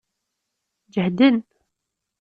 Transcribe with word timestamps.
Jehden. 0.89 1.43